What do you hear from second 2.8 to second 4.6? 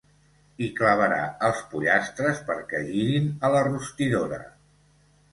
girin a la rostidora.